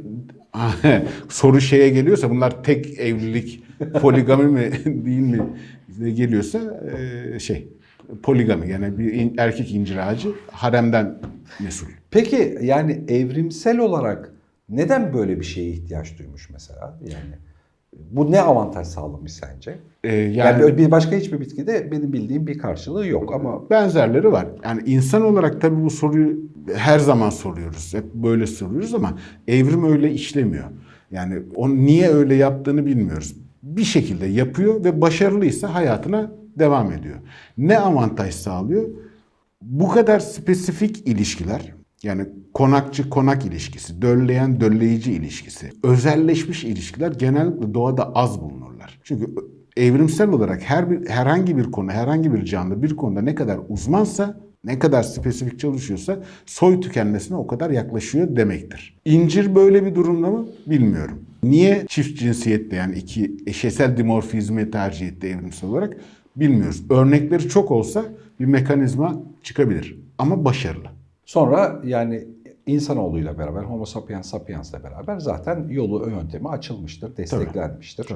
soru 1.29 1.61
şeye 1.61 1.89
geliyorsa 1.89 2.31
bunlar 2.31 2.65
tek 2.65 2.99
evlilik 2.99 3.63
poligami 4.01 4.45
mi 4.45 4.73
değil 5.05 5.19
mi 5.19 6.15
geliyorsa 6.15 6.59
e, 7.35 7.39
şey 7.39 7.69
poligami 8.23 8.71
yani 8.71 8.99
bir 8.99 9.13
in- 9.13 9.35
erkek 9.39 9.75
incir 9.75 9.97
ağacı 9.97 10.29
haremden 10.51 11.19
mesul. 11.61 11.87
Peki 12.11 12.59
yani 12.63 13.01
evrimsel 13.09 13.79
olarak 13.79 14.33
neden 14.69 15.15
böyle 15.15 15.41
bir 15.41 15.45
şeye 15.45 15.71
ihtiyaç 15.71 16.19
duymuş 16.19 16.51
mesela? 16.51 16.99
Yani 17.03 17.35
bu 18.11 18.33
ne 18.33 18.41
avantaj 18.41 18.87
sağlamış 18.87 19.33
sence? 19.33 19.79
E, 20.05 20.17
Yani, 20.17 20.63
yani 20.63 20.79
bir 20.79 20.91
başka 20.91 21.17
hiçbir 21.17 21.41
bitkide 21.41 21.93
benim 21.93 22.13
bildiğim 22.13 22.47
bir 22.47 22.59
karşılığı 22.59 23.07
yok 23.07 23.35
ama 23.35 23.71
benzerleri 23.71 24.33
var. 24.33 24.47
Yani 24.65 24.83
insan 24.87 25.23
olarak 25.23 25.61
tabii 25.61 25.85
bu 25.85 25.91
soruyu 25.91 26.41
her 26.75 26.99
zaman 26.99 27.31
soruyoruz. 27.31 27.95
Hep 27.95 28.15
böyle 28.15 28.47
soruyoruz 28.47 28.95
ama 28.95 29.19
evrim 29.49 29.85
öyle 29.93 30.13
işlemiyor. 30.13 30.65
Yani 31.11 31.43
onu 31.55 31.77
niye 31.77 32.09
öyle 32.09 32.35
yaptığını 32.35 32.87
bilmiyoruz. 32.87 33.37
Bir 33.63 33.85
şekilde 33.85 34.27
yapıyor 34.27 34.85
ve 34.85 35.01
başarılıysa 35.01 35.75
hayatına 35.75 36.33
devam 36.59 36.93
ediyor. 36.93 37.17
Ne 37.59 37.79
avantaj 37.79 38.35
sağlıyor? 38.35 38.89
Bu 39.63 39.89
kadar 39.89 40.21
spesifik 40.21 41.09
ilişkiler 41.09 41.75
yani 42.03 42.27
konakçı 42.55 43.11
konak 43.11 43.47
ilişkisi, 43.47 44.03
dölleyen 44.03 44.61
dölleyici 44.61 45.13
ilişkisi, 45.13 45.71
özelleşmiş 45.83 46.65
ilişkiler 46.65 47.13
genellikle 47.13 47.75
doğada 47.75 48.13
az 48.15 48.41
bulunurlar. 48.41 49.01
Çünkü 49.03 49.27
evrimsel 49.77 50.29
olarak 50.29 50.63
her 50.63 50.91
bir 50.91 51.09
herhangi 51.09 51.57
bir 51.57 51.65
konu, 51.65 51.91
herhangi 51.91 52.35
bir 52.35 52.45
canlı 52.45 52.83
bir 52.83 52.97
konuda 52.97 53.23
ne 53.23 53.35
kadar 53.35 53.59
uzmansa, 53.69 54.41
ne 54.65 54.79
kadar 54.79 55.03
spesifik 55.03 55.61
çalışıyorsa 55.61 56.19
soy 56.47 56.81
tükenmesine 56.81 57.37
o 57.37 57.47
kadar 57.47 57.71
yaklaşıyor 57.71 58.37
demektir. 58.37 58.99
İncir 59.05 59.55
böyle 59.55 59.87
bir 59.87 59.95
durumda 59.95 60.31
mı 60.31 60.47
bilmiyorum. 60.67 61.19
Niye 61.43 61.85
çift 61.89 62.19
cinsiyette 62.19 62.77
yani 62.77 62.97
iki 62.97 63.37
eşesel 63.47 63.97
dimorfizmi 63.97 64.71
tercih 64.71 65.09
etti 65.09 65.27
evrimsel 65.27 65.71
olarak 65.71 65.97
bilmiyoruz. 66.37 66.83
Örnekleri 66.91 67.49
çok 67.49 67.71
olsa 67.71 68.05
bir 68.41 68.45
mekanizma 68.45 69.23
çıkabilir 69.43 69.99
ama 70.19 70.45
başarılı. 70.45 71.02
Sonra 71.25 71.81
yani 71.85 72.27
insanoğluyla 72.67 73.39
beraber 73.39 73.63
Homo 73.63 73.85
sapiens 73.85 74.31
sapiens'le 74.31 74.85
beraber 74.85 75.19
zaten 75.19 75.67
yolu 75.69 76.11
yöntemi 76.11 76.49
açılmıştır, 76.49 77.17
desteklenmiştir. 77.17 78.07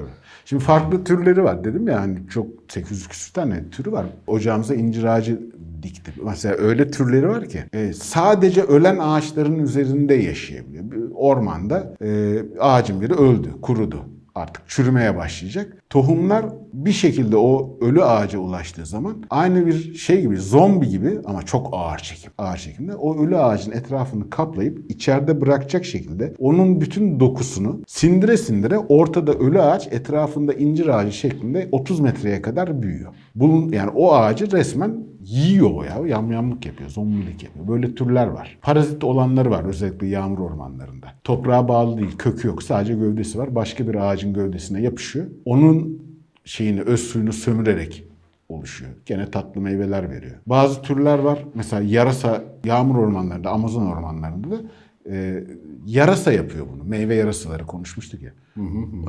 Şimdi 0.45 0.63
farklı 0.63 1.03
türleri 1.03 1.43
var 1.43 1.63
dedim 1.63 1.87
ya 1.87 2.01
hani 2.01 2.17
çok 2.29 2.47
800 2.67 3.07
küsur 3.07 3.33
tane 3.33 3.69
türü 3.69 3.91
var. 3.91 4.05
Ocağımıza 4.27 4.75
incir 4.75 5.03
ağacı 5.03 5.39
dikti. 5.83 6.13
Mesela 6.23 6.55
öyle 6.55 6.91
türleri 6.91 7.29
var 7.29 7.49
ki 7.49 7.63
e, 7.73 7.93
sadece 7.93 8.61
ölen 8.61 8.97
ağaçların 8.97 9.59
üzerinde 9.59 10.13
yaşayabiliyor. 10.13 10.91
Bir 10.91 10.97
ormanda 11.15 11.93
e, 12.01 12.39
ağacın 12.59 13.01
biri 13.01 13.13
öldü, 13.13 13.51
kurudu. 13.61 14.05
Artık 14.37 14.69
çürümeye 14.69 15.17
başlayacak. 15.17 15.83
Tohumlar 15.89 16.45
bir 16.73 16.91
şekilde 16.91 17.37
o 17.37 17.77
ölü 17.81 18.03
ağaca 18.03 18.39
ulaştığı 18.39 18.85
zaman 18.85 19.23
aynı 19.29 19.65
bir 19.65 19.93
şey 19.93 20.21
gibi 20.21 20.37
zombi 20.37 20.89
gibi 20.89 21.19
ama 21.25 21.43
çok 21.43 21.69
ağır 21.71 21.97
çekim. 21.97 22.31
Ağır 22.37 22.57
çekimde 22.57 22.95
o 22.95 23.25
ölü 23.25 23.37
ağacın 23.37 23.71
etrafını 23.71 24.29
kaplayıp 24.29 24.91
içeride 24.91 25.41
bırakacak 25.41 25.85
şekilde 25.85 26.33
onun 26.39 26.81
bütün 26.81 27.19
dokusunu 27.19 27.81
sindire 27.87 28.37
sindire 28.37 28.77
ortada 28.77 29.33
ölü 29.33 29.61
ağaç 29.61 29.87
etrafında 29.87 30.53
incir 30.53 30.87
ağacı 30.87 31.11
şeklinde 31.11 31.69
30 31.71 31.99
metreye 31.99 32.41
kadar 32.41 32.81
büyüyor. 32.81 33.13
Bunun 33.35 33.71
yani 33.71 33.89
o 33.95 34.13
ağacı 34.13 34.51
resmen 34.51 34.97
yiyor 35.27 35.71
o 35.73 35.83
ya. 35.83 36.07
Yamyamlık 36.07 36.65
yapıyor, 36.65 36.89
zombilik 36.89 37.43
yapıyor. 37.43 37.67
Böyle 37.67 37.95
türler 37.95 38.27
var. 38.27 38.57
Parazit 38.61 39.03
olanları 39.03 39.51
var 39.51 39.63
özellikle 39.63 40.07
yağmur 40.07 40.39
ormanlarında. 40.39 41.07
Toprağa 41.23 41.67
bağlı 41.67 41.97
değil, 41.97 42.17
kökü 42.17 42.47
yok. 42.47 42.63
Sadece 42.63 42.93
gövdesi 42.93 43.39
var. 43.39 43.55
Başka 43.55 43.87
bir 43.87 43.95
ağacın 43.95 44.33
gövdesine 44.33 44.81
yapışıyor. 44.81 45.25
Onun 45.45 46.01
şeyini, 46.45 46.81
öz 46.81 46.99
suyunu 46.99 47.33
sömürerek 47.33 48.03
oluşuyor. 48.49 48.91
Gene 49.05 49.31
tatlı 49.31 49.61
meyveler 49.61 50.09
veriyor. 50.09 50.35
Bazı 50.45 50.81
türler 50.81 51.19
var. 51.19 51.45
Mesela 51.53 51.81
yarasa 51.81 52.43
yağmur 52.65 52.95
ormanlarında, 52.95 53.49
Amazon 53.49 53.85
ormanlarında 53.85 54.51
da 54.51 54.61
e, 55.09 55.43
yarasa 55.85 56.31
yapıyor 56.31 56.65
bunu. 56.73 56.83
Meyve 56.83 57.15
yarasaları 57.15 57.65
konuşmuştuk 57.65 58.21
ya. 58.21 58.31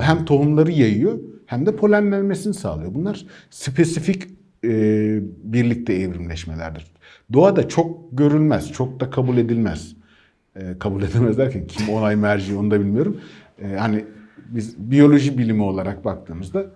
Hem 0.00 0.25
tohumları 0.25 0.72
yayıyor 0.72 1.18
hem 1.46 1.66
de 1.66 1.76
polenlenmesini 1.76 2.54
sağlıyor. 2.54 2.94
Bunlar 2.94 3.26
spesifik 3.50 4.38
e, 4.64 4.70
birlikte 5.42 5.92
evrimleşmelerdir. 5.92 6.86
Doğada 7.32 7.68
çok 7.68 8.18
görülmez, 8.18 8.72
çok 8.72 9.00
da 9.00 9.10
kabul 9.10 9.36
edilmez. 9.36 9.96
E, 10.56 10.78
kabul 10.78 11.02
edilmez 11.02 11.38
derken 11.38 11.66
kim 11.66 11.88
onay 11.94 12.16
merci 12.16 12.56
onu 12.56 12.70
da 12.70 12.80
bilmiyorum. 12.80 13.20
E, 13.62 13.66
hani 13.66 14.04
biz 14.48 14.78
biyoloji 14.78 15.38
bilimi 15.38 15.62
olarak 15.62 16.04
baktığımızda 16.04 16.66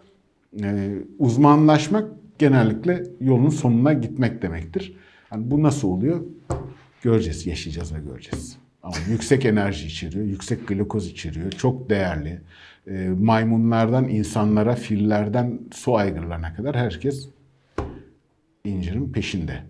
e, 0.63 0.95
uzmanlaşmak 1.19 2.11
genellikle 2.39 3.05
yolun 3.21 3.49
sonuna 3.49 3.93
gitmek 3.93 4.43
demektir. 4.43 4.97
Yani 5.33 5.51
bu 5.51 5.63
nasıl 5.63 5.89
oluyor? 5.89 6.21
Göreceğiz, 7.03 7.47
yaşayacağız 7.47 7.95
ve 7.95 7.99
göreceğiz. 8.01 8.57
Ama 8.83 8.97
yüksek 9.09 9.45
enerji 9.45 9.87
içeriyor, 9.87 10.25
yüksek 10.25 10.69
glukoz 10.69 11.07
içeriyor, 11.07 11.51
çok 11.51 11.91
değerli. 11.91 12.41
E, 12.87 13.09
maymunlardan 13.09 14.09
insanlara, 14.09 14.75
fillerden 14.75 15.61
su 15.73 15.97
aygırlarına 15.97 16.55
kadar 16.55 16.77
herkes 16.77 17.29
incirin 18.65 19.13
peşinde. 19.13 19.63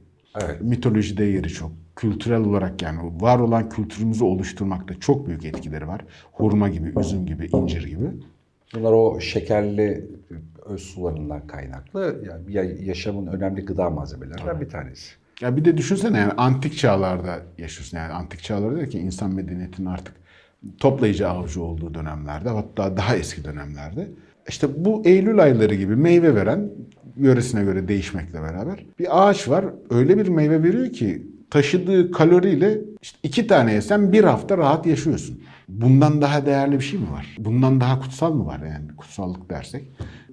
Evet. 0.43 0.61
Mitolojide 0.61 1.25
yeri 1.25 1.49
çok. 1.49 1.73
Kültürel 1.97 2.41
olarak 2.41 2.83
yani 2.83 2.99
var 3.21 3.39
olan 3.39 3.69
kültürümüzü 3.69 4.25
oluşturmakta 4.25 5.01
çok 5.01 5.27
büyük 5.27 5.45
etkileri 5.45 5.89
var. 5.89 6.05
Hurma 6.33 6.69
gibi, 6.69 6.93
üzüm 7.01 7.27
gibi, 7.27 7.49
incir 7.53 7.85
gibi. 7.85 8.07
Bunlar 8.75 8.93
o 8.93 9.21
şekerli 9.21 10.07
öz 10.67 10.81
sularından 10.83 11.47
kaynaklı 11.47 12.23
yani 12.29 12.53
ya- 12.53 12.77
yaşamın 12.85 13.27
önemli 13.27 13.65
gıda 13.65 13.91
malzemelerinden 13.91 14.61
bir 14.61 14.69
tanesi. 14.69 15.11
Ya 15.41 15.57
bir 15.57 15.65
de 15.65 15.77
düşünsene 15.77 16.19
yani 16.19 16.33
antik 16.33 16.79
çağlarda 16.79 17.43
yaşıyorsun. 17.59 17.97
Yani 17.97 18.13
antik 18.13 18.43
çağlarda 18.43 18.77
der 18.77 18.91
ki 18.91 18.99
insan 18.99 19.35
medeniyetinin 19.35 19.87
artık 19.87 20.15
toplayıcı 20.79 21.29
avcı 21.29 21.63
olduğu 21.63 21.95
dönemlerde 21.95 22.49
hatta 22.49 22.97
daha 22.97 23.17
eski 23.17 23.45
dönemlerde. 23.45 24.09
İşte 24.49 24.85
bu 24.85 25.03
Eylül 25.05 25.43
ayları 25.43 25.75
gibi 25.75 25.97
meyve 25.97 26.35
veren 26.35 26.71
yöresine 27.17 27.65
göre 27.65 27.89
değişmekle 27.89 28.43
beraber 28.43 28.87
bir 28.99 29.29
ağaç 29.29 29.49
var. 29.49 29.65
Öyle 29.91 30.19
bir 30.19 30.29
meyve 30.29 30.63
veriyor 30.63 30.93
ki 30.93 31.27
taşıdığı 31.51 32.11
kaloriyle 32.13 32.81
işte 33.03 33.19
iki 33.23 33.47
tane 33.47 33.73
yesen 33.73 34.13
bir 34.13 34.25
hafta 34.25 34.59
rahat 34.59 34.87
yaşıyorsun. 34.87 35.41
Bundan 35.69 36.23
daha 36.23 36.47
değerli 36.47 36.75
bir 36.75 36.85
şey 36.85 37.01
mi 37.01 37.11
var? 37.13 37.37
Bundan 37.39 37.81
daha 37.81 38.01
kutsal 38.01 38.35
mı 38.35 38.47
var 38.47 38.61
yani 38.67 38.97
kutsallık 38.97 39.51
dersek? 39.51 39.85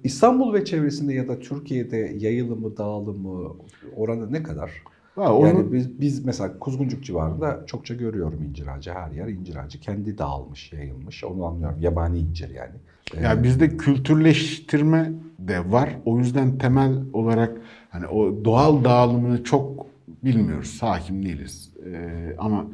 İstanbul 0.04 0.54
ve 0.54 0.64
çevresinde 0.64 1.14
ya 1.14 1.28
da 1.28 1.38
Türkiye'de 1.38 1.96
yayılımı, 2.18 2.76
dağılımı 2.76 3.52
oranı 3.96 4.32
ne 4.32 4.42
kadar? 4.42 4.70
Ha, 5.14 5.34
onu- 5.36 5.46
Yani 5.48 5.72
biz, 5.72 6.00
biz 6.00 6.24
mesela 6.24 6.58
Kuzguncuk 6.58 7.04
civarında 7.04 7.62
çokça 7.66 7.94
görüyorum 7.94 8.42
incir 8.48 8.66
ağacı. 8.66 8.90
Her 8.92 9.10
yer 9.10 9.28
incir 9.28 9.56
ağacı. 9.56 9.80
Kendi 9.80 10.18
dağılmış, 10.18 10.72
yayılmış. 10.72 11.24
Onu 11.24 11.44
anlıyorum. 11.44 11.76
Yabani 11.80 12.18
incir 12.18 12.50
yani. 12.50 12.74
Ya 13.22 13.42
bizde 13.42 13.76
kültürleştirme 13.76 15.12
de 15.38 15.72
var. 15.72 15.90
O 16.04 16.18
yüzden 16.18 16.58
temel 16.58 16.92
olarak 17.12 17.60
hani 17.90 18.06
o 18.06 18.44
doğal 18.44 18.84
dağılımını 18.84 19.44
çok 19.44 19.86
bilmiyoruz. 20.24 20.82
Hakim 20.82 21.24
değiliz. 21.24 21.72
Ee, 21.86 22.34
ama 22.38 22.66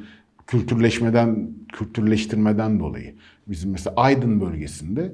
kültürleşmeden, 0.46 1.48
kültürleştirmeden 1.72 2.80
dolayı 2.80 3.14
bizim 3.48 3.70
mesela 3.70 3.94
Aydın 3.96 4.40
bölgesinde 4.40 5.12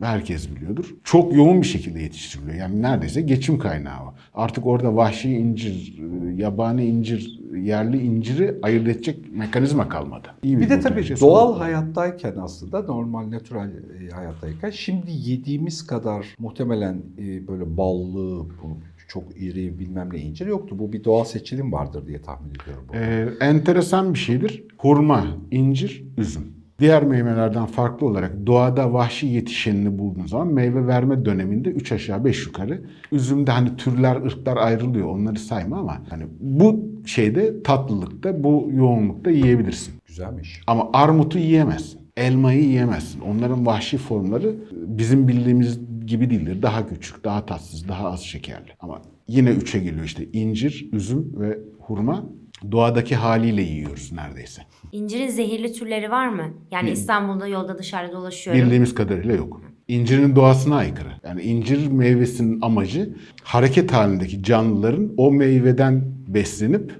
herkes 0.00 0.50
biliyordur. 0.56 0.94
Çok 1.04 1.34
yoğun 1.36 1.62
bir 1.62 1.66
şekilde 1.66 2.00
yetiştiriliyor. 2.02 2.56
Yani 2.56 2.82
neredeyse 2.82 3.20
geçim 3.20 3.58
kaynağı 3.58 4.00
o. 4.02 4.14
Artık 4.34 4.66
orada 4.66 4.96
vahşi 4.96 5.30
incir, 5.36 5.98
e, 5.98 6.42
yabani 6.42 6.84
incir, 6.84 7.40
yerli 7.56 8.02
inciri 8.02 8.54
ayırt 8.62 8.88
edecek 8.88 9.18
mekanizma 9.32 9.88
kalmadı. 9.88 10.28
İyi 10.42 10.58
Bir 10.60 10.70
de 10.70 10.80
tabii 10.80 11.04
şey 11.04 11.20
doğal 11.20 11.46
sorun. 11.48 11.58
hayattayken 11.58 12.34
aslında 12.40 12.82
normal 12.82 13.30
natural 13.30 13.68
e, 13.68 14.10
hayattayken 14.10 14.70
şimdi 14.70 15.10
yediğimiz 15.10 15.86
kadar 15.86 16.26
muhtemelen 16.38 17.02
e, 17.18 17.48
böyle 17.48 17.76
ballı, 17.76 18.46
bu 18.62 18.78
çok 19.08 19.24
iri 19.42 19.78
bilmem 19.78 20.08
ne 20.12 20.18
incir 20.18 20.46
yoktu. 20.46 20.78
Bu 20.78 20.92
bir 20.92 21.04
doğal 21.04 21.24
seçilim 21.24 21.72
vardır 21.72 22.06
diye 22.06 22.22
tahmin 22.22 22.50
ediyorum. 22.50 22.84
Ee, 22.94 23.28
enteresan 23.46 24.14
bir 24.14 24.18
şeydir. 24.18 24.64
Hurma, 24.78 25.26
incir, 25.50 26.04
üzüm. 26.18 26.55
Diğer 26.78 27.02
meyvelerden 27.04 27.66
farklı 27.66 28.06
olarak 28.06 28.46
doğada 28.46 28.92
vahşi 28.92 29.26
yetişenini 29.26 29.98
bulduğun 29.98 30.26
zaman 30.26 30.46
meyve 30.46 30.86
verme 30.86 31.24
döneminde 31.24 31.68
3 31.68 31.92
aşağı 31.92 32.24
5 32.24 32.46
yukarı. 32.46 32.82
Üzümde 33.12 33.50
hani 33.50 33.76
türler, 33.76 34.16
ırklar 34.16 34.56
ayrılıyor. 34.56 35.08
Onları 35.08 35.38
sayma 35.38 35.78
ama 35.78 36.02
hani 36.10 36.24
bu 36.40 36.84
şeyde 37.06 37.62
tatlılıkta, 37.62 38.44
bu 38.44 38.70
yoğunlukta 38.72 39.30
yiyebilirsin. 39.30 39.94
Güzelmiş. 40.06 40.60
Ama 40.66 40.90
armutu 40.92 41.38
yiyemezsin. 41.38 42.00
Elmayı 42.16 42.62
yiyemezsin. 42.62 43.20
Onların 43.20 43.66
vahşi 43.66 43.98
formları 43.98 44.54
bizim 44.72 45.28
bildiğimiz 45.28 45.80
gibi 46.06 46.30
değildir. 46.30 46.62
Daha 46.62 46.88
küçük, 46.88 47.24
daha 47.24 47.46
tatsız, 47.46 47.88
daha 47.88 48.10
az 48.10 48.20
şekerli. 48.20 48.70
Ama 48.80 49.02
yine 49.28 49.50
üçe 49.50 49.78
geliyor 49.78 50.04
işte 50.04 50.24
incir, 50.32 50.88
üzüm 50.92 51.40
ve 51.40 51.58
hurma. 51.78 52.24
Doğadaki 52.72 53.16
haliyle 53.16 53.62
yiyoruz 53.62 54.12
neredeyse. 54.12 54.62
İncirin 54.92 55.28
zehirli 55.28 55.72
türleri 55.72 56.10
var 56.10 56.28
mı? 56.28 56.54
Yani 56.70 56.90
İstanbul'da 56.90 57.46
yolda 57.46 57.78
dışarıda 57.78 58.12
dolaşıyorum. 58.12 58.62
Bildiğimiz 58.62 58.94
kadarıyla 58.94 59.34
yok. 59.34 59.60
İncirin 59.88 60.36
doğasına 60.36 60.76
aykırı. 60.76 61.08
Yani 61.24 61.42
incir 61.42 61.86
meyvesinin 61.86 62.60
amacı 62.62 63.16
hareket 63.42 63.92
halindeki 63.92 64.42
canlıların 64.42 65.12
o 65.16 65.32
meyveden 65.32 66.04
beslenip 66.28 66.92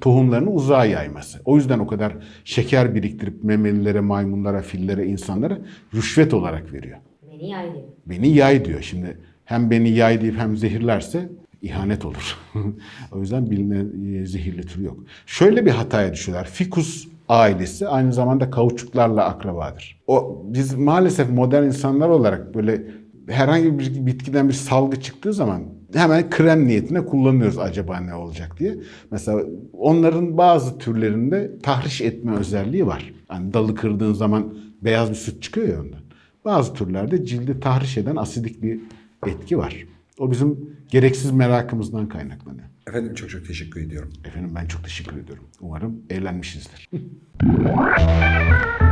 tohumlarını 0.00 0.50
uzağa 0.50 0.84
yayması. 0.84 1.40
O 1.44 1.56
yüzden 1.56 1.78
o 1.78 1.86
kadar 1.86 2.16
şeker 2.44 2.94
biriktirip 2.94 3.44
memelilere, 3.44 4.00
maymunlara, 4.00 4.62
fillere, 4.62 5.06
insanlara 5.06 5.58
rüşvet 5.94 6.34
olarak 6.34 6.72
veriyor. 6.72 6.98
Beni 7.32 7.50
yaydı. 7.50 7.78
Beni 8.06 8.28
yay 8.28 8.64
diyor. 8.64 8.82
Şimdi 8.82 9.18
hem 9.44 9.70
beni 9.70 9.90
yay 9.90 10.20
deyip 10.20 10.38
hem 10.38 10.56
zehirlerse 10.56 11.28
ihanet 11.62 12.04
olur. 12.04 12.38
o 13.12 13.20
yüzden 13.20 13.50
bilinen 13.50 14.14
e, 14.14 14.26
zehirli 14.26 14.62
tür 14.62 14.82
yok. 14.82 14.98
Şöyle 15.26 15.66
bir 15.66 15.70
hataya 15.70 16.12
düşüyorlar. 16.12 16.46
Fikus 16.46 17.08
ailesi 17.28 17.88
aynı 17.88 18.12
zamanda 18.12 18.50
kauçuklarla 18.50 19.24
akrabadır. 19.24 20.00
O 20.06 20.42
biz 20.44 20.74
maalesef 20.74 21.30
modern 21.30 21.64
insanlar 21.64 22.08
olarak 22.08 22.54
böyle 22.54 22.86
herhangi 23.28 23.78
bir 23.78 24.06
bitkiden 24.06 24.48
bir 24.48 24.54
salgı 24.54 25.00
çıktığı 25.00 25.32
zaman 25.32 25.62
hemen 25.94 26.30
krem 26.30 26.66
niyetine 26.66 27.04
kullanıyoruz 27.04 27.58
acaba 27.58 28.00
ne 28.00 28.14
olacak 28.14 28.56
diye. 28.58 28.76
Mesela 29.10 29.42
onların 29.72 30.38
bazı 30.38 30.78
türlerinde 30.78 31.58
tahriş 31.62 32.00
etme 32.00 32.36
özelliği 32.36 32.86
var. 32.86 33.12
Hani 33.28 33.52
dalı 33.52 33.74
kırdığın 33.74 34.12
zaman 34.12 34.54
beyaz 34.82 35.10
bir 35.10 35.14
süt 35.14 35.42
çıkıyor 35.42 35.68
ya 35.68 35.80
ondan. 35.80 36.00
Bazı 36.44 36.74
türlerde 36.74 37.24
cildi 37.24 37.60
tahriş 37.60 37.98
eden 37.98 38.16
asidik 38.16 38.62
bir 38.62 38.80
etki 39.26 39.58
var. 39.58 39.86
O 40.20 40.30
bizim 40.30 40.76
gereksiz 40.88 41.30
merakımızdan 41.30 42.08
kaynaklanıyor. 42.08 42.68
Efendim 42.88 43.14
çok 43.14 43.30
çok 43.30 43.46
teşekkür 43.46 43.80
ediyorum. 43.80 44.12
Efendim 44.24 44.52
ben 44.54 44.66
çok 44.66 44.84
teşekkür 44.84 45.16
ediyorum. 45.16 45.44
Umarım 45.60 46.02
eğlenmişizdir. 46.10 46.90